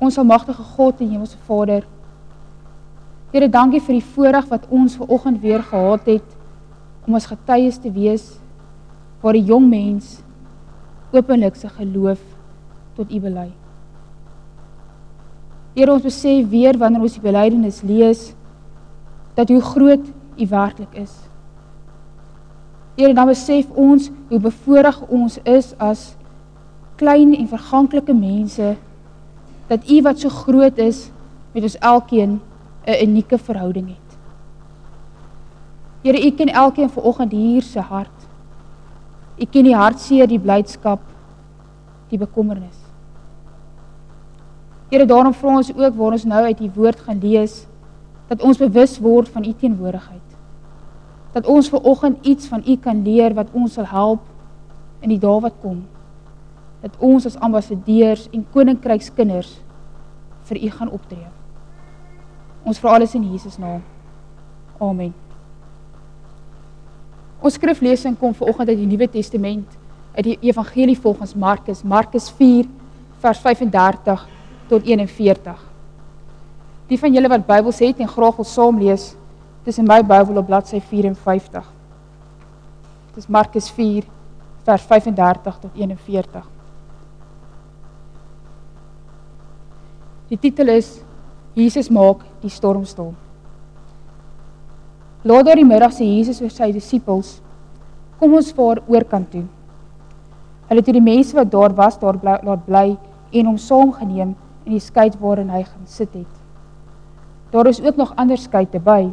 Ons 0.00 0.16
almagtige 0.18 0.62
God 0.62 1.00
en 1.00 1.10
Hemelse 1.10 1.36
Vader. 1.44 1.84
Here, 3.34 3.48
dankie 3.52 3.82
vir 3.84 3.98
die 3.98 4.06
voorreg 4.14 4.46
wat 4.48 4.64
ons 4.72 4.96
ver 4.96 5.12
oggend 5.12 5.42
weer 5.42 5.60
gehad 5.62 6.08
het 6.08 6.36
om 7.06 7.18
as 7.18 7.28
getuies 7.28 7.76
te 7.78 7.92
wees 7.92 8.24
waar 9.20 9.36
die 9.36 9.44
jong 9.44 9.68
mens 9.68 10.22
openlik 11.12 11.58
sy 11.60 11.68
geloof 11.76 12.22
tot 12.96 13.12
U 13.12 13.20
bely. 13.20 13.50
Here, 15.76 15.92
ons 15.92 16.06
besef 16.08 16.48
weer 16.48 16.80
wanneer 16.80 17.04
ons 17.04 17.20
die 17.20 17.24
belydenis 17.28 17.84
lees 17.84 18.30
dat 19.36 19.52
hoe 19.52 19.60
groot 19.60 20.08
U 20.40 20.46
werklik 20.48 20.96
is. 20.96 21.12
Here, 22.96 23.12
dan 23.12 23.28
besef 23.28 23.68
ons 23.76 24.08
hoe 24.32 24.40
bevoorreg 24.40 25.04
ons 25.12 25.36
is 25.44 25.74
as 25.76 26.14
klein 26.96 27.36
en 27.36 27.52
verganklike 27.52 28.16
mense 28.16 28.78
dat 29.70 29.86
U 29.86 30.02
wat 30.02 30.18
so 30.18 30.28
groot 30.28 30.78
is 30.78 31.08
met 31.54 31.62
ons 31.62 31.78
elkeen 31.78 32.40
'n 32.86 33.02
unieke 33.02 33.38
verhouding 33.38 33.88
het. 33.88 34.08
Here, 36.02 36.26
U 36.26 36.30
ken 36.30 36.48
elkeen 36.48 36.90
vanoggend 36.90 37.32
hier 37.32 37.62
se 37.62 37.80
hart. 37.80 38.18
U 39.38 39.44
ken 39.44 39.64
die 39.64 39.76
hartseer, 39.76 40.26
die 40.26 40.38
blydskap, 40.38 41.00
die 42.08 42.18
bekommernis. 42.18 42.78
Here, 44.88 45.06
daarom 45.06 45.34
vra 45.34 45.56
ons 45.56 45.76
ook 45.76 45.94
waar 45.94 46.12
ons 46.12 46.24
nou 46.24 46.44
uit 46.44 46.60
U 46.60 46.70
woord 46.74 47.00
gaan 47.00 47.18
lees 47.18 47.66
dat 48.28 48.42
ons 48.42 48.58
bewus 48.58 48.98
word 48.98 49.28
van 49.28 49.44
U 49.44 49.52
teenwoordigheid. 49.52 50.28
Dat 51.32 51.46
ons 51.46 51.68
vanoggend 51.68 52.26
iets 52.26 52.46
van 52.46 52.62
U 52.66 52.76
kan 52.76 53.02
leer 53.02 53.34
wat 53.34 53.46
ons 53.52 53.72
sal 53.72 53.86
help 53.86 54.20
in 55.00 55.08
die 55.08 55.18
dae 55.18 55.40
wat 55.40 55.54
kom 55.60 55.86
dat 56.80 56.96
ons 56.98 57.26
as 57.26 57.38
ambassadeurs 57.38 58.28
en 58.32 58.46
koninkrykskinders 58.52 59.58
vir 60.48 60.62
u 60.64 60.70
gaan 60.70 60.90
optree. 60.90 61.26
Ons 62.64 62.80
vra 62.80 62.96
alles 62.96 63.14
in 63.14 63.26
Jesus 63.32 63.58
naam. 63.60 63.82
Amen. 64.80 65.12
Ons 67.40 67.56
skriflesing 67.56 68.18
kom 68.20 68.34
vanoggend 68.36 68.68
uit 68.68 68.80
die 68.82 68.88
Nuwe 68.88 69.08
Testament, 69.08 69.78
uit 70.16 70.26
die 70.26 70.38
Evangelie 70.50 70.98
volgens 70.98 71.34
Markus, 71.34 71.82
Markus 71.82 72.28
4 72.36 72.68
vers 73.20 73.40
35 73.40 74.26
tot 74.68 74.84
41. 74.84 75.66
Die 76.90 76.98
van 76.98 77.14
julle 77.14 77.30
wat 77.30 77.46
Bybels 77.46 77.80
het 77.80 78.00
en 78.00 78.08
graag 78.10 78.36
wil 78.40 78.48
saam 78.48 78.80
lees, 78.80 79.12
dis 79.64 79.78
in 79.78 79.88
my 79.88 80.00
Bybel 80.04 80.40
op 80.40 80.48
bladsy 80.48 80.80
54. 80.80 81.68
Dis 83.14 83.28
Markus 83.28 83.70
4 83.76 84.08
vers 84.64 84.88
35 84.88 85.60
tot 85.60 85.76
41. 85.76 86.48
Die 90.30 90.38
titel 90.38 90.68
is 90.70 91.00
Jesus 91.58 91.88
maak 91.90 92.20
die 92.38 92.52
storm 92.54 92.84
stil. 92.86 93.08
Laat 95.26 95.48
daardie 95.48 95.66
middag 95.66 95.90
sê 95.96 96.06
Jesus 96.06 96.38
vir 96.38 96.52
sy 96.54 96.68
disippels: 96.70 97.40
"Kom 98.20 98.36
ons 98.38 98.52
vaar 98.54 98.78
oorkant 98.86 99.26
toe." 99.32 99.42
Hulle 100.68 100.84
het 100.84 100.92
die 100.94 101.02
mense 101.02 101.34
wat 101.34 101.50
daar 101.50 101.74
was 101.74 101.98
daar 101.98 102.18
bly, 102.22 102.36
laat 102.46 102.62
bly 102.66 102.96
en 103.32 103.46
hom 103.46 103.58
saamgeneem 103.58 104.36
in 104.66 104.76
die 104.76 104.84
skei 104.84 105.08
waarin 105.18 105.50
hy 105.50 105.64
gaan 105.64 105.86
sit 105.86 106.14
het. 106.14 106.38
Daar 107.50 107.66
is 107.66 107.82
ook 107.82 107.96
nog 107.96 108.14
ander 108.14 108.38
skei 108.38 108.66
te 108.70 108.78
by. 108.78 109.10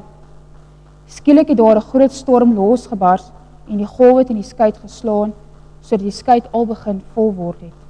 Skielik 1.07 1.49
het 1.49 1.57
daar 1.57 1.77
'n 1.77 1.89
groot 1.89 2.11
storm 2.11 2.53
losgebars 2.53 3.31
en 3.67 3.77
die 3.77 3.89
golwe 3.97 4.19
het 4.19 4.29
in 4.29 4.35
die 4.35 4.51
skei 4.53 4.71
geslaan 4.71 5.33
sodat 5.81 6.05
die 6.05 6.11
skei 6.11 6.41
al 6.51 6.65
begin 6.65 7.01
vol 7.15 7.33
word 7.33 7.61
het. 7.61 7.86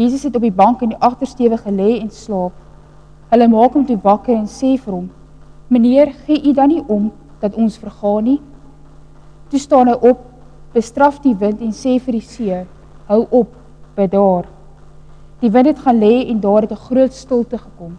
Jesus 0.00 0.22
het 0.22 0.36
op 0.36 0.44
die 0.46 0.52
bank 0.52 0.80
in 0.80 0.94
die 0.94 1.02
agtersteewe 1.04 1.58
gelê 1.60 1.98
en 2.00 2.08
slaap. 2.08 2.54
Hulle 3.28 3.48
maak 3.52 3.74
hom 3.76 3.82
toe 3.84 3.98
wakker 4.00 4.32
en 4.32 4.46
sê 4.48 4.70
vir 4.80 4.94
hom: 4.94 5.10
"Meneer, 5.68 6.14
gee 6.24 6.40
u 6.48 6.54
dan 6.56 6.72
nie 6.72 6.84
om 6.88 7.10
dat 7.40 7.54
ons 7.54 7.76
vergaan 7.78 8.24
nie?" 8.24 8.40
Toe 9.50 9.60
staan 9.60 9.88
hy 9.92 9.98
op, 10.00 10.22
bestraf 10.72 11.18
die 11.20 11.34
wind 11.34 11.60
en 11.60 11.76
sê 11.76 11.98
vir 12.00 12.16
die 12.16 12.24
see: 12.30 12.62
"Hou 13.08 13.26
op, 13.30 13.52
bedaar." 13.96 14.48
Die 15.40 15.50
wind 15.50 15.66
het 15.66 15.78
gaan 15.78 16.00
lê 16.00 16.30
en 16.30 16.40
daar 16.40 16.62
het 16.62 16.72
'n 16.72 16.84
groot 16.88 17.12
stilte 17.12 17.58
gekom. 17.58 17.98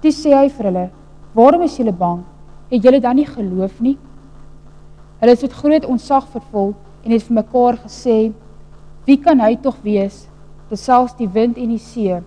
Toe 0.00 0.12
sê 0.12 0.30
hy 0.30 0.48
vir 0.48 0.64
hulle: 0.64 0.90
"Waarom 1.34 1.62
is 1.62 1.76
julle 1.76 1.92
bang? 1.92 2.22
Het 2.70 2.82
julle 2.82 3.00
dan 3.00 3.16
nie 3.16 3.26
geloof 3.26 3.80
nie?" 3.80 3.98
Hulle 5.18 5.32
het 5.32 5.42
met 5.42 5.52
groot 5.52 5.84
ontzag 5.84 6.28
vervul 6.28 6.74
en 7.04 7.10
het 7.10 7.22
vir 7.22 7.34
mekaar 7.34 7.76
gesê: 7.76 8.32
"Wie 9.06 9.18
kan 9.18 9.40
hy 9.40 9.56
tog 9.56 9.76
wees?" 9.82 10.28
Dat 10.68 10.80
selfs 10.80 11.16
die 11.16 11.28
wind 11.32 11.56
en 11.56 11.72
die 11.72 11.80
see 11.80 12.18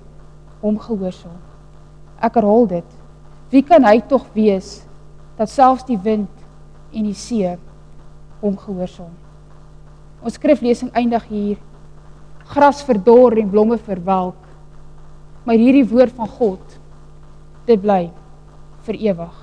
hom 0.62 0.78
gehoorsaam. 0.82 1.40
Ek 2.22 2.38
herhaal 2.38 2.68
dit. 2.70 2.98
Wie 3.52 3.64
kan 3.66 3.86
hy 3.86 4.00
tog 4.10 4.28
wees 4.36 4.80
dat 5.38 5.50
selfs 5.50 5.86
die 5.88 6.00
wind 6.02 6.30
en 6.94 7.10
die 7.10 7.18
see 7.18 7.56
hom 8.42 8.58
gehoorsaam? 8.58 9.14
Ons 10.22 10.38
skriflesing 10.38 10.92
eindig 10.98 11.26
hier. 11.30 11.62
Gras 12.52 12.82
verdor 12.86 13.38
en 13.40 13.50
blomme 13.50 13.78
verwelk. 13.82 14.38
Maar 15.46 15.58
hierdie 15.58 15.88
woord 15.90 16.14
van 16.18 16.30
God 16.30 16.78
dit 17.66 17.82
bly 17.82 18.04
vir 18.86 18.98
ewig. 19.10 19.40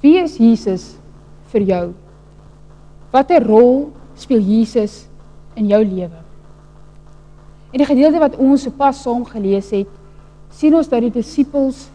Wie 0.00 0.16
is 0.16 0.38
Jesus 0.40 0.99
vir 1.52 1.66
jou? 1.68 1.84
Watter 3.12 3.44
rol 3.44 3.90
speel 4.18 4.40
Jesus 4.40 5.06
in 5.58 5.70
jou 5.70 5.80
lewe? 5.84 6.20
In 7.70 7.82
die 7.82 7.86
gedeelte 7.86 8.22
wat 8.22 8.36
ons 8.38 8.66
sopas 8.66 9.02
saam 9.04 9.24
gelees 9.28 9.70
het, 9.74 9.90
sien 10.50 10.74
ons 10.74 10.88
dat 10.90 11.02
die 11.04 11.12
disippels 11.14 11.88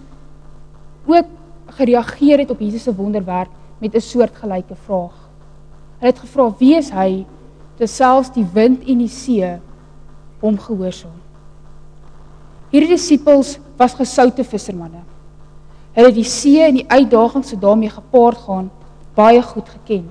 ook 1.05 1.31
gereageer 1.75 2.43
het 2.43 2.51
op 2.51 2.61
Jesus 2.63 2.85
se 2.87 2.95
wonderwerk 2.95 3.51
met 3.79 3.95
'n 3.95 4.01
soortgelyke 4.01 4.75
vraag. 4.75 5.15
Hulle 5.99 6.11
het 6.11 6.19
gevra: 6.19 6.53
"Wie 6.59 6.75
is 6.75 6.89
hy 6.89 7.25
dat 7.77 7.89
selfs 7.89 8.31
die 8.31 8.47
wind 8.53 8.87
en 8.87 8.97
die 8.97 9.07
see 9.07 9.59
hom 10.39 10.57
gehoorsaam?" 10.57 11.19
Hierdie 12.69 12.89
disippels 12.89 13.59
was 13.77 13.93
gesoute 13.93 14.43
vissermanne. 14.43 15.03
Hulle 15.93 16.07
het 16.07 16.15
die 16.15 16.23
see 16.23 16.63
en 16.63 16.73
die 16.73 16.89
uitdagings 16.89 17.51
wat 17.51 17.61
daarmee 17.61 17.89
gepaard 17.89 18.37
gaan 18.37 18.71
baie 19.15 19.41
goed 19.41 19.69
geken. 19.69 20.05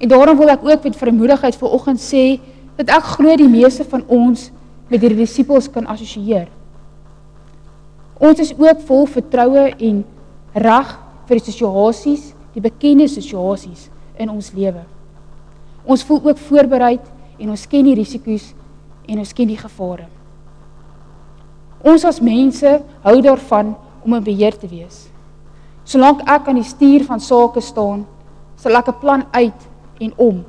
En 0.00 0.08
daarom 0.08 0.38
wil 0.38 0.48
ek 0.48 0.64
ook 0.64 0.82
met 0.82 0.96
vermoedigheid 0.96 1.56
vanoggend 1.56 2.00
sê 2.00 2.40
dat 2.76 2.88
ek 2.96 3.12
glo 3.16 3.36
die 3.36 3.50
meeste 3.50 3.84
van 3.84 4.04
ons 4.08 4.48
met 4.88 5.00
hierdie 5.00 5.20
disippels 5.22 5.68
kan 5.70 5.86
assosieer. 5.86 6.48
Ons 8.20 8.40
is 8.40 8.54
ook 8.56 8.80
vol 8.88 9.06
vertroue 9.08 9.68
en 9.76 10.00
reg 10.52 10.94
vir 11.28 11.38
die 11.38 11.46
situasies, 11.46 12.32
die 12.54 12.64
bekende 12.64 13.06
situasies 13.08 13.88
in 14.20 14.32
ons 14.32 14.50
lewe. 14.56 14.82
Ons 15.84 16.04
voel 16.04 16.30
ook 16.30 16.40
voorbereid 16.48 17.04
en 17.40 17.52
ons 17.52 17.66
ken 17.68 17.86
die 17.86 17.96
risiko's 17.96 18.50
en 19.08 19.20
ons 19.22 19.36
ken 19.36 19.48
die 19.48 19.60
gevare. 19.60 20.08
Ons 21.80 22.04
as 22.08 22.20
mense 22.20 22.74
hou 23.04 23.16
daarvan 23.24 23.74
om 24.04 24.16
in 24.16 24.24
beheer 24.24 24.56
te 24.56 24.68
wees. 24.68 25.09
Solank 25.90 26.22
ek 26.30 26.46
aan 26.46 26.60
die 26.60 26.66
stuur 26.66 27.02
van 27.08 27.18
sake 27.22 27.62
staan, 27.64 28.04
sal 28.60 28.76
ek 28.78 28.88
'n 28.88 29.00
plan 29.00 29.22
uit 29.30 29.60
en 29.98 30.12
om 30.16 30.44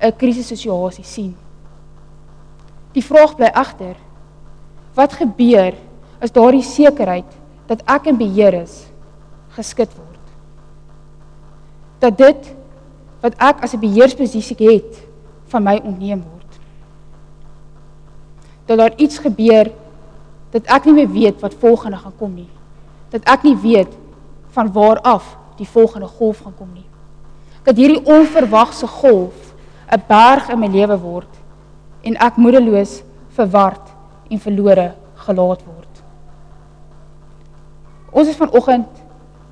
'n 0.00 0.16
krisissituasie 0.16 1.04
sien. 1.04 1.36
Die 2.92 3.04
vraag 3.04 3.36
bly 3.36 3.50
egter: 3.54 3.96
Wat 4.94 5.12
gebeur 5.12 5.74
as 6.20 6.32
daardie 6.32 6.62
sekerheid 6.62 7.30
dat 7.66 7.82
ek 7.86 8.06
in 8.06 8.16
beheer 8.16 8.54
is 8.54 8.86
geskit 9.56 9.88
word? 9.96 10.24
Dat 11.98 12.18
dit 12.18 12.54
wat 13.22 13.34
ek 13.38 13.62
as 13.62 13.74
'n 13.74 13.80
beheersposisie 13.80 14.56
het 14.68 15.08
van 15.46 15.62
my 15.62 15.80
ontneem 15.84 16.22
word. 16.22 16.60
Dat 18.66 18.78
daar 18.78 18.94
iets 18.96 19.18
gebeur 19.18 19.72
dat 20.50 20.66
ek 20.66 20.84
nie 20.84 20.94
meer 20.94 21.10
weet 21.10 21.40
wat 21.40 21.54
volgende 21.54 21.96
gaan 21.96 22.16
kom 22.18 22.34
nie. 22.34 22.50
Dat 23.10 23.24
ek 23.24 23.42
nie 23.42 23.56
weet 23.56 24.01
van 24.52 24.72
waar 24.72 25.00
af 25.00 25.36
die 25.56 25.68
volgende 25.68 26.06
golf 26.06 26.42
gaan 26.44 26.54
kom 26.56 26.72
nie. 26.72 26.86
Dat 27.62 27.76
hierdie 27.76 28.04
onverwagse 28.04 28.86
golf 28.86 29.54
'n 29.92 30.02
berg 30.08 30.48
in 30.48 30.58
my 30.58 30.66
lewe 30.66 30.98
word 30.98 31.40
en 32.02 32.16
ek 32.16 32.36
moedeloos, 32.36 33.02
verward 33.28 33.92
en 34.30 34.38
verlore 34.38 34.94
gelaat 35.14 35.62
word. 35.64 36.02
Ons 38.10 38.28
het 38.28 38.36
vanoggend 38.36 38.88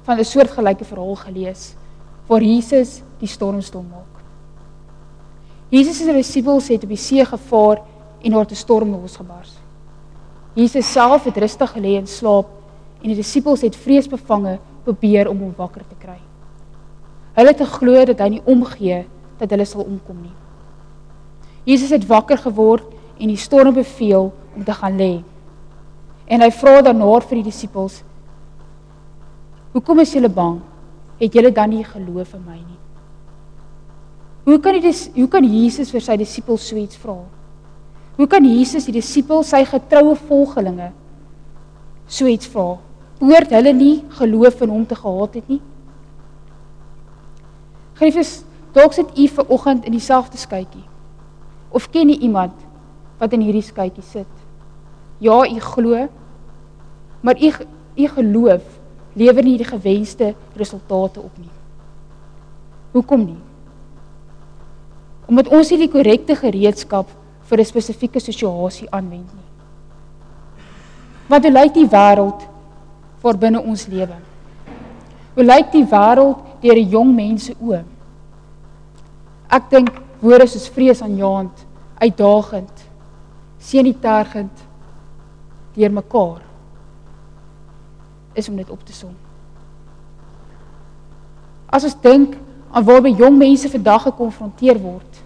van 0.03 0.19
'n 0.19 0.25
soortgelyke 0.25 0.85
verhaal 0.85 1.17
gelees 1.17 1.75
waar 2.27 2.43
Jesus 2.43 3.03
die 3.19 3.29
storm 3.29 3.61
stil 3.61 3.85
maak. 3.91 4.23
Jesus 5.69 5.97
se 5.97 6.13
disippels 6.13 6.69
het 6.69 6.83
op 6.83 6.89
die 6.89 6.97
see 6.97 7.25
gevaar 7.25 7.83
en 8.23 8.31
daar 8.31 8.47
'n 8.51 8.55
storm 8.55 8.91
losgebars. 8.91 9.53
Jesus 10.55 10.93
self 10.93 11.25
het 11.25 11.37
rustig 11.37 11.73
gelê 11.73 11.97
en 11.97 12.07
slaap 12.07 12.47
en 13.03 13.07
die 13.09 13.17
disippels 13.17 13.61
het 13.61 13.77
vreesbevange 13.77 14.59
probeer 14.85 15.29
om 15.29 15.39
hom 15.39 15.55
wakker 15.57 15.85
te 15.89 15.99
kry. 15.99 16.19
Hulle 17.37 17.53
het 17.53 17.63
geglo 17.63 18.05
dat 18.11 18.21
hy 18.21 18.29
nie 18.35 18.45
omgee 18.45 19.05
dat 19.41 19.51
hulle 19.51 19.67
sal 19.69 19.85
omkom 19.87 20.19
nie. 20.23 20.35
Jesus 21.69 21.93
het 21.95 22.07
wakker 22.09 22.41
geword 22.41 22.87
en 23.21 23.29
die 23.29 23.41
storm 23.41 23.75
beveel 23.77 24.31
om 24.57 24.65
te 24.65 24.75
gaan 24.75 24.97
lê. 24.97 25.13
En 26.27 26.43
hy 26.43 26.51
vra 26.55 26.81
daarna 26.83 27.21
vir 27.21 27.41
die 27.41 27.49
disippels: 27.51 28.03
"Hoekom 29.73 30.01
is 30.01 30.13
julle 30.15 30.29
bang? 30.29 30.61
Het 31.21 31.35
julle 31.35 31.53
dan 31.53 31.71
nie 31.71 31.85
geloof 31.85 32.35
in 32.35 32.45
my 32.47 32.57
nie?" 32.57 32.79
Hoe 34.45 34.59
kan 34.59 34.81
dit 34.81 35.11
hoe 35.15 35.29
kan 35.29 35.45
Jesus 35.45 35.91
vir 35.91 36.01
sy 36.01 36.17
disippels 36.17 36.69
so 36.69 36.77
iets 36.77 36.97
vra? 36.97 37.19
Hoe 38.17 38.27
kan 38.27 38.45
Jesus 38.45 38.85
die 38.85 38.93
disippels, 38.93 39.51
sy 39.53 39.65
getroue 39.65 40.17
volgelinge 40.17 40.93
so 42.07 42.27
iets 42.27 42.49
vra? 42.49 42.79
Behoort 43.21 43.53
hulle 43.53 43.73
nie 43.77 43.97
geloof 44.17 44.63
in 44.65 44.73
hom 44.73 44.87
te 44.89 44.97
gehad 44.97 45.35
het 45.37 45.49
nie? 45.53 45.61
Geliefdes, 48.01 48.39
dalk 48.73 48.95
sit 48.97 49.13
u 49.19 49.27
ver 49.29 49.51
oggend 49.53 49.85
in 49.85 49.93
dieselfde 49.93 50.41
skytjie. 50.41 50.87
Of 51.69 51.91
ken 51.93 52.09
u 52.09 52.17
iemand 52.17 52.57
wat 53.21 53.35
in 53.37 53.45
hierdie 53.45 53.67
skytjie 53.67 54.05
sit? 54.09 54.31
Ja, 55.21 55.45
u 55.45 55.61
glo, 55.61 56.07
maar 57.21 57.37
u 57.37 57.53
u 58.01 58.09
geloof 58.09 58.63
lewer 59.13 59.45
nie 59.45 59.59
die 59.59 59.69
gewenste 59.69 60.35
resultate 60.57 61.21
op 61.21 61.39
nie. 61.39 61.53
Hoekom 62.93 63.25
nie? 63.25 63.41
Omdat 65.29 65.51
ons 65.53 65.71
nie 65.71 65.83
die 65.83 65.91
korrekte 65.93 66.35
gereedskap 66.39 67.11
vir 67.51 67.59
'n 67.59 67.65
spesifieke 67.65 68.21
situasie 68.21 68.89
aanwend 68.91 69.29
nie. 69.35 69.49
Wat 71.29 71.45
lyk 71.45 71.75
die 71.75 71.87
wêreld 71.87 72.49
voor 73.21 73.37
binne 73.37 73.61
ons 73.61 73.87
lewe? 73.87 74.17
Hoe 75.35 75.45
lyk 75.45 75.73
die 75.73 75.87
wêreld 75.87 76.39
deur 76.61 76.77
'n 76.77 76.89
jong 76.89 77.15
mens 77.15 77.45
se 77.45 77.55
oë? 77.61 77.85
Ek 79.51 79.71
dink 79.71 79.91
woorde 80.21 80.47
soos 80.47 80.69
vreesaanjaend, 80.69 81.67
uitdagend, 81.99 82.85
senitergend 83.59 84.67
deur 85.75 85.93
mekaar 85.93 86.41
is 88.33 88.49
om 88.49 88.57
dit 88.57 88.71
op 88.71 88.85
te 88.85 88.93
som. 88.93 89.15
As 91.71 91.85
ons 91.85 91.97
dink 92.03 92.37
aan 92.71 92.85
waarby 92.85 93.15
jong 93.19 93.37
mense 93.39 93.69
vandag 93.69 94.03
gekonfronteer 94.03 94.79
word, 94.79 95.23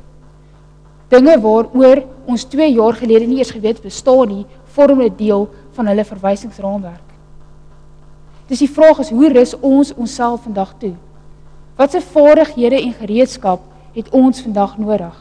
dinge 1.08 1.36
waaroor 1.40 2.02
ons 2.26 2.44
2 2.44 2.72
jaar 2.72 2.96
gelede 2.98 3.26
nie 3.26 3.38
eens 3.38 3.52
geweet 3.52 3.82
bestaan 3.82 4.28
nie, 4.28 4.46
vorm 4.74 5.02
'n 5.02 5.16
deel 5.16 5.48
van 5.72 5.86
hulle 5.86 6.04
verwysingsraamwerk. 6.04 7.13
Dis 8.48 8.60
die 8.60 8.68
vraag 8.68 8.98
is 9.00 9.10
hoe 9.10 9.30
rus 9.32 9.54
ons 9.64 9.94
onsself 9.96 10.42
vandag 10.44 10.74
toe? 10.78 10.92
Watse 11.78 12.00
vaardighede 12.00 12.76
en 12.82 12.92
gereedskap 12.92 13.62
het 13.94 14.10
ons 14.12 14.42
vandag 14.44 14.76
nodig? 14.78 15.14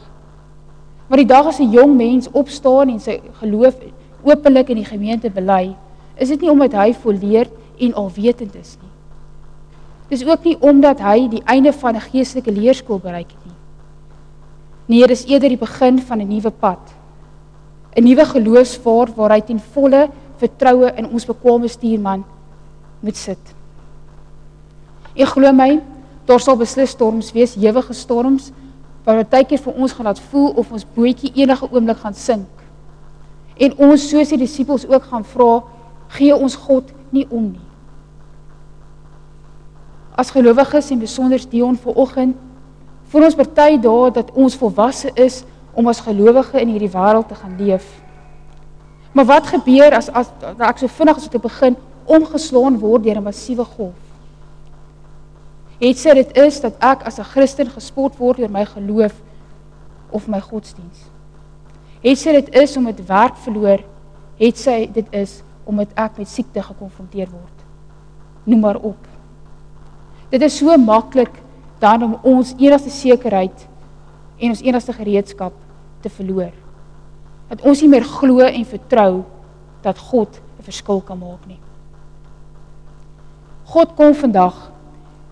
Maar 1.08 1.22
die 1.22 1.28
dag 1.28 1.46
as 1.46 1.58
'n 1.60 1.70
jong 1.70 1.96
mens 1.96 2.28
opstaan 2.32 2.88
en 2.88 3.00
sy 3.00 3.20
geloof 3.40 3.74
openlik 4.22 4.68
in 4.68 4.76
die 4.76 4.84
gemeente 4.84 5.30
bely, 5.30 5.76
is 6.16 6.28
dit 6.28 6.40
nie 6.40 6.50
omdat 6.50 6.72
hy 6.72 6.92
volleerd 6.92 7.50
en 7.78 7.94
alwetend 7.94 8.54
is 8.54 8.76
nie. 8.82 8.90
Dis 10.08 10.26
ook 10.26 10.44
nie 10.44 10.56
omdat 10.60 11.00
hy 11.00 11.28
die 11.28 11.42
einde 11.44 11.72
van 11.72 11.96
'n 11.96 12.00
geestelike 12.00 12.52
leerskool 12.52 12.98
bereik 12.98 13.30
het 13.30 13.44
nie. 13.44 13.54
Nee, 14.86 15.06
dis 15.06 15.24
eerder 15.24 15.48
die 15.48 15.58
begin 15.58 15.98
van 15.98 16.20
'n 16.20 16.28
nuwe 16.28 16.50
pad. 16.50 16.94
'n 17.96 18.04
Nuwe 18.04 18.24
geloofsvaart 18.24 19.14
waar 19.14 19.30
hy 19.30 19.40
ten 19.40 19.60
volle 19.60 20.08
vertroue 20.36 20.92
in 20.96 21.06
ons 21.06 21.26
bekwame 21.26 21.68
stuurman 21.68 22.24
moet 23.04 23.18
sit. 23.20 23.54
Ek 25.14 25.30
glo 25.30 25.52
my, 25.54 25.78
daar 26.26 26.40
sal 26.42 26.56
beslis 26.58 26.94
storms 26.96 27.30
wees, 27.36 27.56
ewige 27.60 27.94
storms 27.94 28.50
wat 29.04 29.20
partykeer 29.20 29.60
vir 29.60 29.76
ons 29.76 29.92
gaan 29.92 30.08
laat 30.08 30.20
voel 30.30 30.54
of 30.56 30.70
ons 30.72 30.86
bootjie 30.96 31.30
enige 31.36 31.68
oomblik 31.68 32.00
gaan 32.00 32.16
sink. 32.16 32.62
En 33.60 33.74
ons 33.90 34.08
soos 34.08 34.32
die 34.32 34.40
disippels 34.40 34.86
ook 34.88 35.10
gaan 35.10 35.26
vra, 35.28 35.60
gee 36.16 36.32
ons 36.34 36.56
God 36.56 36.88
nie 37.12 37.26
om 37.28 37.50
nie. 37.52 37.66
As 40.16 40.32
gelowiges 40.32 40.88
en 40.94 41.02
besonder 41.02 41.42
Dion 41.50 41.76
vanoggend 41.76 42.38
voel 43.12 43.28
ons 43.28 43.36
party 43.38 43.76
daar 43.82 44.12
dat 44.14 44.30
ons 44.32 44.56
volwasse 44.58 45.10
is 45.20 45.42
om 45.74 45.90
as 45.90 46.00
gelowige 46.02 46.60
in 46.62 46.72
hierdie 46.72 46.90
wêreld 46.90 47.28
te 47.28 47.36
gaan 47.38 47.58
leef. 47.58 47.84
Maar 49.12 49.26
wat 49.28 49.50
gebeur 49.52 49.94
as 49.94 50.08
as 50.10 50.30
ek 50.58 50.80
so 50.80 50.90
vinnig 50.90 51.18
as 51.18 51.28
ek 51.28 51.42
begin 51.42 51.76
omgeslaan 52.06 52.78
word 52.78 53.02
deur 53.02 53.16
'n 53.16 53.22
massiewe 53.22 53.64
golf? 53.64 54.00
Het 55.80 55.98
sy 55.98 56.14
dit 56.14 56.36
is 56.36 56.60
dat 56.60 56.74
ek 56.78 57.02
as 57.02 57.18
'n 57.18 57.24
Christen 57.24 57.70
gespot 57.70 58.16
word 58.16 58.38
oor 58.38 58.50
my 58.50 58.64
geloof 58.64 59.14
of 60.10 60.28
my 60.28 60.40
godsdiens? 60.40 61.10
Het 62.02 62.18
sy 62.18 62.32
dit 62.32 62.54
is 62.54 62.76
om 62.76 62.84
dit 62.84 63.06
werk 63.06 63.36
verloor? 63.36 63.80
Het 64.36 64.58
sy 64.58 64.90
dit 64.92 65.06
is 65.10 65.42
omdat 65.64 65.88
ek 65.94 66.18
met 66.18 66.28
siekte 66.28 66.62
gekonfronteer 66.62 67.28
word? 67.30 67.58
Noem 68.44 68.60
maar 68.60 68.76
op. 68.76 69.06
Dit 70.30 70.42
is 70.42 70.56
so 70.56 70.76
maklik 70.76 71.42
dan 71.78 72.02
om 72.02 72.18
ons 72.22 72.54
enigste 72.58 72.90
sekerheid 72.90 73.68
en 74.38 74.48
ons 74.48 74.62
enigste 74.62 74.92
gereedskap 74.92 75.52
te 76.00 76.10
verloor. 76.10 76.52
Dat 77.48 77.62
ons 77.62 77.80
nie 77.80 77.88
meer 77.88 78.04
glo 78.04 78.40
en 78.40 78.64
vertrou 78.64 79.24
dat 79.82 79.98
God 79.98 80.40
'n 80.58 80.62
verskil 80.62 81.00
kan 81.00 81.18
maak 81.18 81.46
nie. 81.46 81.63
God 83.64 83.94
kom 83.96 84.14
vandag 84.14 84.56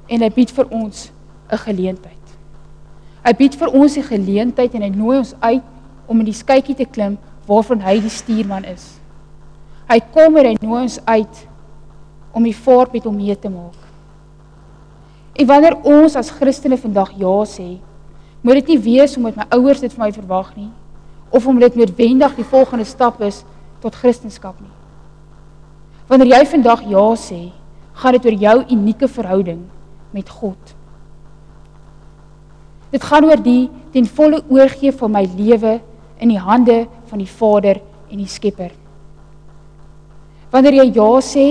en 0.09 0.25
hy 0.25 0.31
bied 0.31 0.51
vir 0.51 0.67
ons 0.71 1.11
'n 1.53 1.59
geleentheid. 1.59 2.27
Hy 3.25 3.33
bied 3.33 3.55
vir 3.55 3.69
ons 3.69 3.97
'n 3.97 4.03
geleentheid 4.03 4.75
en 4.75 4.83
hy 4.83 4.89
nooi 4.89 5.19
ons 5.19 5.35
uit 5.41 5.63
om 6.07 6.19
in 6.19 6.27
die 6.27 6.41
skytjie 6.43 6.75
te 6.75 6.85
klim 6.85 7.19
waarvan 7.47 7.81
hy 7.81 8.01
die 8.01 8.11
stuurman 8.11 8.65
is. 8.65 8.99
Hy 9.89 10.01
kom 10.01 10.37
en 10.37 10.47
hy 10.47 10.57
nooi 10.61 10.83
ons 10.83 11.01
uit 11.05 11.49
om 12.33 12.43
die 12.43 12.57
vaart 12.57 12.93
met 12.93 13.05
hom 13.05 13.17
mee 13.17 13.37
te 13.37 13.49
maak. 13.49 13.77
En 15.33 15.47
wanneer 15.47 15.77
ons 15.85 16.17
as 16.17 16.31
Christene 16.31 16.77
vandag 16.77 17.13
ja 17.17 17.45
sê, 17.45 17.79
moet 18.43 18.55
dit 18.55 18.75
nie 18.75 18.79
wees 18.79 19.17
omdat 19.17 19.37
my 19.37 19.47
ouers 19.51 19.81
dit 19.81 19.93
van 19.93 20.07
my 20.07 20.13
verwag 20.13 20.57
nie 20.57 20.71
of 21.33 21.47
omdat 21.47 21.73
dit 21.73 21.81
noodwendig 21.81 22.35
die 22.37 22.45
volgende 22.45 22.85
stap 22.85 23.21
is 23.21 23.45
tot 23.81 23.95
Christendom 23.95 24.55
nie. 24.61 24.75
Wanneer 26.09 26.39
jy 26.39 26.47
vandag 26.47 26.83
ja 26.91 27.05
sê, 27.17 27.53
gaan 27.93 28.17
dit 28.17 28.27
oor 28.27 28.39
jou 28.47 28.57
unieke 28.71 29.09
verhouding 29.09 29.61
met 30.13 30.29
God. 30.29 30.75
Dit 32.93 33.05
gaan 33.05 33.25
oor 33.25 33.41
die 33.41 33.71
ten 33.93 34.07
volle 34.07 34.43
oorgee 34.49 34.93
van 34.93 35.13
my 35.13 35.25
lewe 35.37 35.79
in 36.21 36.33
die 36.33 36.41
hande 36.41 36.87
van 37.11 37.21
die 37.21 37.29
Vader 37.29 37.81
en 38.11 38.21
die 38.21 38.29
Skepper. 38.29 38.73
Wanneer 40.53 40.83
jy 40.83 40.91
ja 40.93 41.11
sê 41.25 41.47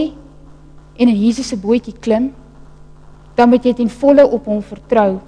en 0.97 1.09
in 1.09 1.17
Jesus 1.17 1.49
se 1.49 1.57
bootjie 1.57 1.95
klim, 1.97 2.29
dan 3.35 3.49
moet 3.49 3.65
jy 3.65 3.73
ten 3.73 3.89
volle 3.89 4.25
op 4.27 4.45
hom 4.45 4.61
vertrou 4.61 5.19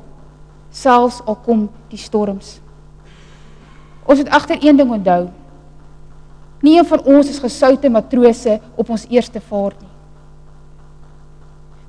selfs 0.74 1.22
al 1.30 1.38
kom 1.46 1.68
die 1.92 2.02
storms. 2.02 2.58
Ons 4.04 4.20
moet 4.20 4.34
agter 4.34 4.60
een 4.60 4.78
ding 4.78 4.92
onthou. 4.92 5.30
Nie 6.64 6.78
een 6.80 6.88
van 6.88 7.04
ons 7.06 7.30
is 7.30 7.42
gesoute 7.44 7.90
matrose 7.92 8.60
op 8.76 8.90
ons 8.90 9.06
eerste 9.12 9.42
vaart 9.42 9.80
nie. 9.82 9.93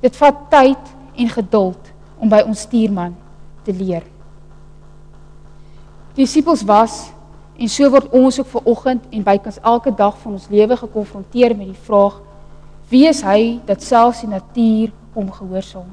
Dit 0.04 0.16
vat 0.20 0.42
tyd 0.52 0.90
en 1.16 1.30
geduld 1.32 1.92
om 2.20 2.28
by 2.28 2.42
ons 2.44 2.66
stuurman 2.66 3.14
te 3.64 3.72
leer. 3.72 4.04
Die 6.14 6.26
disippels 6.26 6.62
was 6.68 6.98
en 7.56 7.70
so 7.70 7.88
word 7.90 8.12
ons 8.12 8.36
ook 8.42 8.50
ver 8.50 8.68
oggend 8.74 9.06
en 9.14 9.24
bykans 9.24 9.60
elke 9.62 9.94
dag 9.94 10.18
van 10.20 10.36
ons 10.36 10.50
lewe 10.52 10.76
gekonfronteer 10.76 11.56
met 11.56 11.70
die 11.72 11.84
vraag: 11.86 12.20
Wie 12.90 13.06
is 13.08 13.22
hy 13.24 13.60
dat 13.66 13.82
selfs 13.82 14.20
die 14.22 14.30
natuur 14.30 14.92
hom 15.14 15.30
gehoorsaam? 15.32 15.88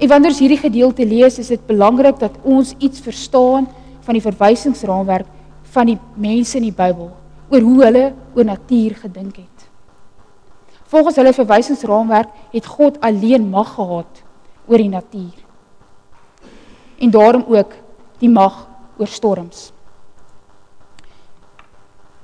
En 0.00 0.08
wanneer 0.08 0.32
ons 0.32 0.40
hierdie 0.40 0.62
gedeelte 0.62 1.04
lees, 1.06 1.38
is 1.38 1.52
dit 1.52 1.66
belangrik 1.68 2.18
dat 2.18 2.38
ons 2.42 2.72
iets 2.78 3.02
verstaan 3.04 3.68
van 4.02 4.16
die 4.16 4.24
verwysingsraamwerk 4.24 5.28
van 5.74 5.92
die 5.92 5.98
mense 6.16 6.56
in 6.58 6.70
die 6.70 6.76
Bybel 6.76 7.10
oor 7.52 7.60
hoe 7.68 7.84
hulle 7.84 8.06
oor 8.34 8.48
natuur 8.48 8.96
gedink 9.04 9.36
het. 9.44 9.51
Volgens 10.92 11.16
hulle 11.16 11.32
verwysingsraamwerk 11.32 12.34
het 12.52 12.66
God 12.68 13.00
alleen 13.00 13.48
mag 13.48 13.74
gehad 13.74 14.22
oor 14.68 14.80
die 14.82 14.92
natuur. 14.92 15.38
En 17.00 17.10
daarom 17.10 17.46
ook 17.48 17.72
die 18.20 18.28
mag 18.28 18.66
oor 19.00 19.08
storms. 19.08 19.70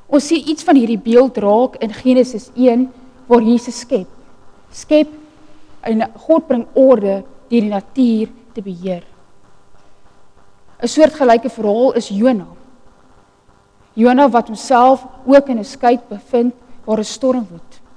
Ons 0.06 0.28
sien 0.28 0.44
iets 0.48 0.64
van 0.64 0.76
hierdie 0.76 1.00
beeld 1.00 1.40
raak 1.40 1.80
in 1.84 1.96
Genesis 1.96 2.50
1 2.54 2.86
waar 3.28 3.44
Jesus 3.44 3.80
skep. 3.84 4.08
Skep 4.72 5.16
en 5.88 6.04
God 6.28 6.46
bring 6.48 6.66
orde 6.74 7.22
deur 7.48 7.64
die 7.64 7.72
natuur 7.72 8.28
te 8.52 8.60
beheer. 8.60 9.04
'n 10.78 10.88
Soortgelyke 10.88 11.48
verhaal 11.48 11.92
is 11.96 12.08
Jona. 12.08 12.46
Jona 13.94 14.28
wat 14.28 14.46
homself 14.46 15.06
ook 15.26 15.48
in 15.48 15.58
'n 15.58 15.64
skei 15.64 15.98
bevind 16.08 16.54
waar 16.84 16.98
'n 16.98 17.04
storm 17.04 17.46
woed. 17.50 17.87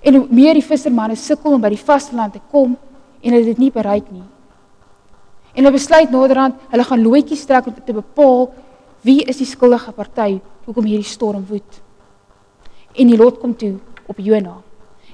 En 0.00 0.14
hoe 0.16 0.26
meer 0.30 0.56
die 0.56 0.64
vissermanne 0.64 1.16
sukkel 1.16 1.56
om 1.56 1.60
by 1.62 1.72
die 1.74 1.84
vasteland 1.84 2.36
te 2.36 2.40
kom 2.50 2.76
en 3.20 3.34
hulle 3.34 3.44
dit 3.44 3.58
nie 3.60 3.72
bereik 3.72 4.08
nie. 4.12 4.24
En 5.52 5.64
hulle 5.64 5.76
besluit 5.76 6.10
naderhand, 6.12 6.56
hulle 6.70 6.86
gaan 6.86 7.04
loetjies 7.04 7.44
trek 7.48 7.68
om 7.68 7.76
te 7.76 7.96
bepaal 7.96 8.48
wie 9.04 9.20
is 9.28 9.40
die 9.40 9.48
skuldige 9.48 9.92
party 9.96 10.40
hoekom 10.66 10.88
hierdie 10.88 11.08
storm 11.08 11.44
woed. 11.48 11.80
En 12.96 13.08
die 13.10 13.18
lot 13.18 13.38
kom 13.40 13.54
toe 13.56 13.76
op 14.10 14.18
Jona. 14.20 14.56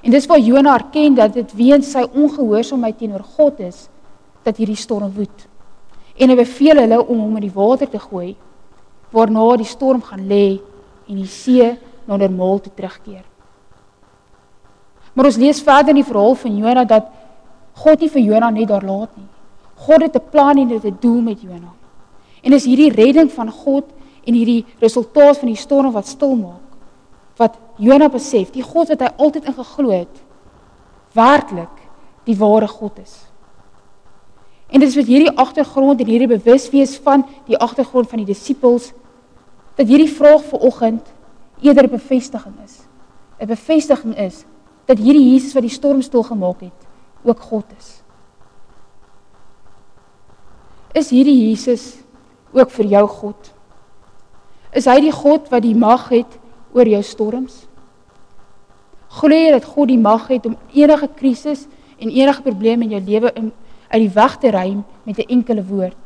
En 0.03 0.13
dis 0.13 0.27
waar 0.29 0.39
Jona 0.39 0.75
erken 0.77 1.15
dat 1.17 1.33
dit 1.33 1.53
weens 1.57 1.91
sy 1.91 2.03
ongehoorsaamheid 2.05 2.97
teenoor 2.99 3.25
God 3.37 3.59
is 3.65 3.87
dat 4.45 4.59
hierdie 4.59 4.79
storm 4.79 5.11
woed. 5.15 5.47
En 6.17 6.31
hy 6.31 6.37
beveel 6.39 6.83
hulle 6.83 6.99
om 7.03 7.23
hom 7.25 7.39
in 7.39 7.47
die 7.47 7.53
water 7.53 7.89
te 7.89 7.99
gooi 8.01 8.35
waarna 9.13 9.55
die 9.59 9.67
storm 9.67 10.01
gaan 10.03 10.25
lê 10.27 10.59
en 11.07 11.19
die 11.19 11.29
see 11.31 11.71
na 12.07 12.17
normaal 12.19 12.59
toe 12.63 12.73
terugkeer. 12.75 13.23
Maar 15.17 15.31
ons 15.31 15.39
lees 15.41 15.63
verder 15.65 15.95
in 15.95 16.03
die 16.03 16.05
verhaal 16.05 16.35
van 16.37 16.57
Jona 16.61 16.83
dat 16.85 17.07
God 17.81 18.03
nie 18.03 18.09
vir 18.13 18.21
Jona 18.21 18.51
net 18.53 18.69
daar 18.69 18.85
laat 18.85 19.15
nie. 19.17 19.25
God 19.87 20.03
het 20.05 20.15
'n 20.15 20.29
plan 20.29 20.57
en 20.57 20.67
dit 20.67 20.85
'n 20.85 20.97
doel 21.01 21.21
met 21.21 21.41
Jona. 21.41 21.73
En 22.43 22.53
is 22.53 22.65
hierdie 22.65 22.91
redding 22.91 23.31
van 23.31 23.49
God 23.51 23.85
en 24.25 24.33
hierdie 24.33 24.65
resultaat 24.79 25.37
van 25.37 25.47
die 25.47 25.55
storm 25.55 25.91
wat 25.91 26.07
stil 26.07 26.35
maak 26.35 26.67
wat 27.37 27.57
Jona 27.77 28.09
besef, 28.09 28.51
die 28.51 28.63
God 28.63 28.89
wat 28.89 28.99
hy 28.99 29.09
altyd 29.17 29.45
in 29.45 29.53
geglo 29.53 29.89
het, 29.93 30.21
werklik 31.13 31.83
die 32.25 32.37
ware 32.37 32.67
God 32.67 32.97
is. 32.99 33.13
En 34.67 34.79
dit 34.79 34.89
is 34.89 34.95
met 34.95 35.05
hierdie 35.05 35.31
agtergrond 35.37 35.99
en 35.99 36.09
hierdie 36.09 36.27
bewuswees 36.27 36.97
van 36.97 37.23
die 37.45 37.57
agtergrond 37.57 38.09
van 38.09 38.17
die 38.17 38.33
disippels 38.33 38.91
dat 39.77 39.87
hierdie 39.87 40.09
vraag 40.09 40.43
vir 40.49 40.59
oggend 40.59 41.13
eerder 41.61 41.83
'n 41.83 41.89
bevestiging 41.89 42.55
is. 42.65 42.87
'n 43.39 43.47
Bevestiging 43.47 44.17
is 44.17 44.45
dat 44.87 44.99
hierdie 45.03 45.33
Jesus 45.33 45.53
wat 45.55 45.65
die 45.65 45.73
storm 45.73 46.01
stil 46.01 46.23
gemaak 46.23 46.63
het, 46.63 46.87
ook 47.27 47.39
God 47.49 47.71
is. 47.77 47.89
Is 50.95 51.11
hierdie 51.11 51.49
Jesus 51.49 51.97
ook 52.55 52.71
vir 52.71 52.93
jou 52.95 53.03
God? 53.11 53.51
Is 54.71 54.87
hy 54.87 54.99
die 55.03 55.13
God 55.13 55.49
wat 55.51 55.65
die 55.65 55.75
mag 55.75 56.07
het 56.13 56.39
oor 56.75 56.87
jou 56.87 57.03
storms? 57.03 57.65
Glo 59.17 59.35
jy 59.35 59.51
dat 59.55 59.67
God 59.67 59.91
die 59.91 59.99
mag 59.99 60.27
het 60.31 60.47
om 60.47 60.57
enige 60.75 61.09
krisis 61.19 61.65
en 61.97 62.11
enige 62.11 62.43
probleem 62.45 62.83
in 62.85 62.95
jou 62.95 63.03
lewe 63.03 63.31
uit 63.33 64.01
die 64.03 64.11
weg 64.15 64.35
te 64.39 64.51
ruim 64.51 64.83
met 65.03 65.19
'n 65.19 65.29
enkele 65.37 65.63
woord? 65.63 66.03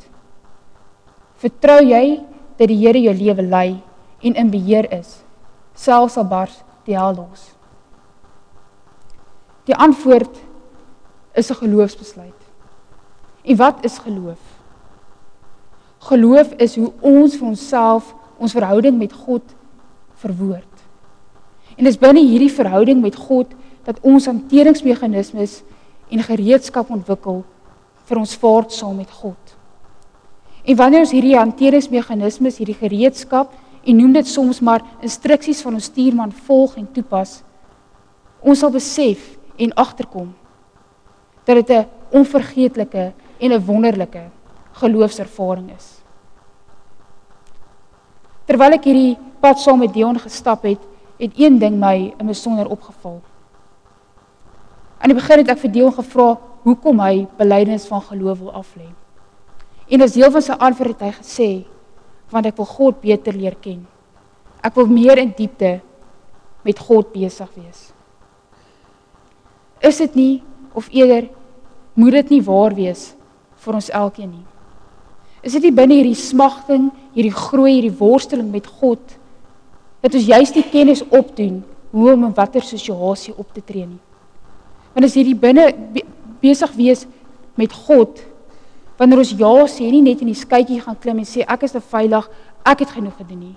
Vertrou 1.35 1.81
jy 1.81 2.21
dat 2.57 2.67
die 2.67 2.77
Here 2.77 2.99
jou 3.01 3.13
lewe 3.13 3.41
lei 3.41 3.81
en 4.21 4.35
in 4.35 4.49
beheer 4.49 4.91
is, 4.93 5.23
selfs 5.73 6.17
al 6.17 6.25
bars 6.25 6.63
die 6.85 6.97
hel 6.97 7.15
los? 7.15 7.60
Die 9.63 9.75
antwoord 9.75 10.37
is 11.33 11.49
'n 11.49 11.55
geloofsbesluit. 11.55 12.41
En 13.41 13.55
wat 13.55 13.85
is 13.85 13.97
geloof? 13.97 14.39
Geloof 15.97 16.53
is 16.57 16.75
hoe 16.75 16.91
ons 16.99 17.35
vir 17.35 17.47
onsself 17.47 18.15
ons 18.37 18.51
verhouding 18.51 18.97
met 18.97 19.13
God 19.13 19.43
verwoord. 20.13 20.65
En 21.75 21.83
dis 21.83 21.97
binne 21.97 22.19
hierdie 22.19 22.51
verhouding 22.51 23.01
met 23.01 23.15
God 23.15 23.53
dat 23.83 23.99
ons 24.01 24.25
hanteringsmeganismes 24.25 25.61
en 26.09 26.23
gereedskap 26.23 26.89
ontwikkel 26.89 27.43
vir 28.05 28.17
ons 28.17 28.35
vaart 28.35 28.73
saam 28.75 28.95
met 28.95 29.11
God. 29.11 29.55
En 30.63 30.75
wanneer 30.77 31.05
ons 31.05 31.13
hierdie 31.15 31.37
hanteringsmeganismes, 31.37 32.57
hierdie 32.57 32.77
gereedskap 32.77 33.53
en 33.81 33.97
noem 33.97 34.13
dit 34.13 34.27
soms 34.27 34.59
maar 34.61 34.83
instruksies 35.01 35.61
van 35.65 35.73
ons 35.79 35.89
stuurman 35.89 36.33
volg 36.45 36.75
en 36.77 36.87
toepas, 36.93 37.39
ons 38.41 38.59
sal 38.59 38.73
besef 38.73 39.39
en 39.61 39.73
agterkom 39.77 40.33
dat 41.45 41.55
dit 41.55 41.69
'n 41.69 41.87
onvergeetlike 42.09 43.13
en 43.37 43.51
'n 43.51 43.65
wonderlike 43.65 44.23
geloofservaring 44.71 45.71
is. 45.75 46.01
Terwyl 48.45 48.73
ek 48.73 48.83
hierdie 48.83 49.17
pad 49.39 49.59
saam 49.59 49.79
met 49.79 49.93
Dion 49.93 50.19
gestap 50.19 50.63
het, 50.63 50.81
het 51.17 51.31
een 51.37 51.59
ding 51.59 51.79
my 51.79 52.13
in 52.17 52.27
besonder 52.27 52.67
opgeval. 52.67 53.21
Aan 54.97 55.09
die 55.09 55.17
begin 55.17 55.37
het 55.37 55.49
ek 55.49 55.61
vir 55.63 55.71
Dion 55.71 55.93
gevra 55.93 56.37
hoekom 56.63 56.99
hy 56.99 57.27
belydenis 57.37 57.87
van 57.89 58.01
geloof 58.01 58.39
wil 58.39 58.53
aflê. 58.53 58.89
En 59.87 60.01
as 60.01 60.13
deel 60.13 60.31
van 60.31 60.41
sy 60.41 60.51
antwoord 60.51 60.99
het 60.99 61.01
hy 61.01 61.13
gesê 61.21 61.49
want 62.31 62.45
ek 62.45 62.57
wil 62.57 62.65
God 62.65 63.01
beter 63.01 63.33
leer 63.33 63.55
ken. 63.59 63.87
Ek 64.63 64.75
wil 64.75 64.87
meer 64.87 65.17
in 65.17 65.33
diepte 65.35 65.81
met 66.63 66.79
God 66.79 67.11
besig 67.11 67.49
wees. 67.55 67.91
Is 69.81 69.97
dit 69.97 70.15
nie 70.15 70.33
of 70.77 70.87
eerder 70.93 71.29
moet 71.93 72.11
dit 72.21 72.37
nie 72.37 72.43
waar 72.45 72.73
wees 72.75 73.11
vir 73.61 73.77
ons 73.77 73.89
elkeen 73.89 74.29
nie. 74.31 74.45
Is 75.41 75.55
dit 75.57 75.65
nie 75.67 75.73
binne 75.75 75.97
hierdie 75.97 76.17
smagting, 76.17 76.89
hierdie 77.15 77.33
groei, 77.33 77.79
hierdie 77.79 77.97
worsteling 77.97 78.51
met 78.53 78.69
God 78.69 79.17
dat 80.01 80.15
ons 80.17 80.25
juist 80.25 80.55
die 80.57 80.65
kennis 80.65 81.03
opdoen 81.13 81.59
hoe 81.91 82.13
om 82.13 82.25
in 82.29 82.33
watter 82.33 82.63
situasie 82.65 83.33
op 83.37 83.51
te 83.53 83.61
tree 83.61 83.85
nie. 83.85 83.99
Want 84.95 85.05
as 85.05 85.17
hierdie 85.17 85.37
binne 85.37 85.67
be, 85.93 86.05
besig 86.41 86.71
wees 86.77 87.05
met 87.59 87.73
God 87.85 88.23
wanneer 88.97 89.21
ons 89.23 89.33
ja 89.33 89.51
sê, 89.65 89.87
nie 89.89 90.03
net 90.05 90.21
in 90.21 90.29
die 90.29 90.37
skytjie 90.37 90.81
gaan 90.81 90.97
klim 91.01 91.21
en 91.21 91.25
sê 91.25 91.41
ek 91.41 91.65
is 91.65 91.73
te 91.73 91.81
veilig, 91.81 92.27
ek 92.69 92.83
het 92.83 92.91
genoeg 92.93 93.15
gedoen 93.17 93.39
nie. 93.47 93.55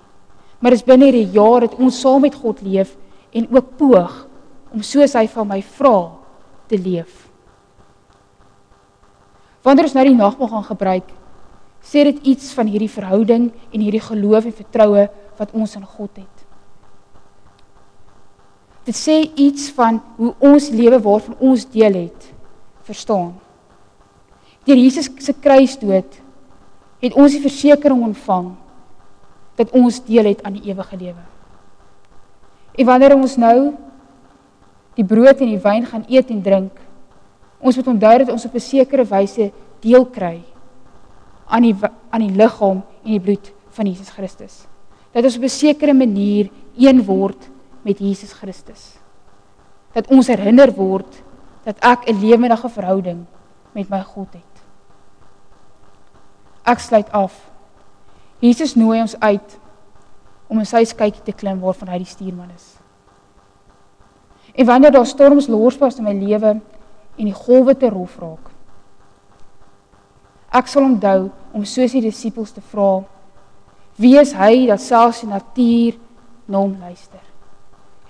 Maar 0.57 0.73
dis 0.73 0.85
binne 0.85 1.05
hierdie 1.05 1.35
jaar 1.35 1.67
dat 1.67 1.75
ons 1.77 1.99
saam 2.01 2.23
met 2.25 2.33
God 2.37 2.63
leef 2.65 2.95
en 3.35 3.45
ook 3.53 3.75
poog 3.77 4.23
om 4.73 4.83
soos 4.83 5.15
hy 5.17 5.25
van 5.31 5.47
my 5.49 5.61
vra 5.75 5.97
te 6.69 6.79
leef. 6.79 7.25
Wanneer 9.65 9.89
ons 9.89 9.95
nou 9.97 10.05
die 10.05 10.17
nagmaal 10.17 10.51
gaan 10.51 10.67
gebruik, 10.67 11.13
sê 11.85 12.03
dit 12.07 12.31
iets 12.33 12.51
van 12.57 12.69
hierdie 12.69 12.89
verhouding 12.89 13.49
en 13.71 13.81
hierdie 13.81 14.03
geloof 14.03 14.47
en 14.49 14.57
vertroue 14.57 15.05
wat 15.37 15.53
ons 15.53 15.75
in 15.77 15.85
God 15.85 16.21
het. 16.21 16.45
Dit 18.85 18.97
sê 18.97 19.17
iets 19.41 19.71
van 19.73 19.97
hoe 20.17 20.33
ons 20.45 20.69
lewe 20.69 20.99
waarvan 21.01 21.37
ons 21.41 21.65
deel 21.73 22.05
het, 22.05 22.27
verstaan. 22.85 23.33
Deur 24.65 24.77
Jesus 24.77 25.09
se 25.21 25.33
kruisdood 25.33 26.21
het 27.01 27.17
ons 27.17 27.33
die 27.33 27.41
versekering 27.41 28.03
ontvang 28.05 28.51
dat 29.57 29.71
ons 29.77 29.97
deel 30.05 30.29
het 30.33 30.43
aan 30.45 30.57
die 30.57 30.69
ewige 30.69 30.97
lewe. 30.97 31.25
En 32.75 32.85
wanneer 32.85 33.15
ons 33.15 33.37
nou 33.41 33.73
die 34.95 35.05
brood 35.05 35.41
en 35.41 35.47
die 35.47 35.61
wyn 35.61 35.85
gaan 35.85 36.05
eet 36.07 36.29
en 36.29 36.41
drink, 36.41 36.85
Ons 37.65 37.79
moet 37.79 37.87
onthou 37.95 38.17
dat 38.21 38.29
ons 38.29 38.45
op 38.45 38.53
'n 38.53 38.59
sekere 38.59 39.05
wyse 39.05 39.51
deel 39.81 40.05
kry 40.05 40.43
aan 41.47 41.61
die 41.61 41.75
aan 42.09 42.21
die 42.21 42.35
liggaam 42.35 42.83
en 43.03 43.11
die 43.11 43.19
bloed 43.19 43.53
van 43.69 43.85
Jesus 43.85 44.09
Christus. 44.09 44.67
Dat 45.11 45.23
ons 45.23 45.37
op 45.37 45.43
'n 45.43 45.49
sekere 45.49 45.93
manier 45.93 46.49
een 46.77 47.03
word 47.03 47.49
met 47.81 47.99
Jesus 47.99 48.33
Christus. 48.33 48.97
Dat 49.93 50.07
ons 50.07 50.27
herinner 50.27 50.73
word 50.73 51.23
dat 51.63 51.77
ek 51.79 52.07
'n 52.09 52.19
lewendige 52.19 52.69
verhouding 52.69 53.25
met 53.71 53.89
my 53.89 54.01
God 54.01 54.33
het. 54.33 54.53
Ek 56.63 56.79
sluit 56.79 57.11
af. 57.11 57.51
Jesus 58.39 58.75
nooi 58.75 59.01
ons 59.01 59.19
uit 59.19 59.59
om 60.47 60.59
in 60.59 60.65
sy 60.65 60.83
skuitjie 60.83 61.23
te 61.23 61.31
klim 61.33 61.59
waarvan 61.59 61.87
hy 61.87 61.97
die 61.97 62.05
stuurman 62.05 62.49
is. 62.55 62.74
En 64.55 64.65
wanneer 64.65 64.91
daar 64.91 65.05
storms 65.05 65.47
losbars 65.47 65.97
in 65.99 66.07
my 66.07 66.13
lewe, 66.15 66.55
en 67.15 67.29
die 67.29 67.35
golwe 67.35 67.75
te 67.77 67.89
rof 67.91 68.17
raak. 68.19 68.51
Ek 70.55 70.69
sal 70.71 70.87
onthou 70.87 71.29
om 71.55 71.65
soos 71.67 71.95
die 71.95 72.03
disippels 72.05 72.53
te 72.55 72.63
vra: 72.71 73.03
Wie 73.99 74.15
is 74.19 74.33
hy 74.35 74.65
dat 74.69 74.83
selfs 74.83 75.23
die 75.23 75.31
natuur 75.31 75.99
na 76.47 76.61
hom 76.63 76.75
luister? 76.79 77.23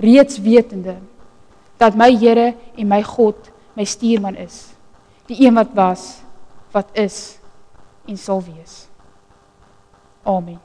Reeds 0.01 0.41
wetende 0.43 0.97
dat 1.79 1.95
my 1.97 2.11
Here 2.15 2.53
en 2.75 2.87
my 2.89 3.01
God 3.03 3.51
my 3.75 3.83
stuurman 3.83 4.37
is, 4.39 4.71
die 5.27 5.41
een 5.43 5.57
wat 5.57 5.73
was, 5.75 6.05
wat 6.71 6.87
is 6.95 7.37
en 8.07 8.17
sal 8.17 8.43
wees. 8.45 8.85
Amen. 10.23 10.64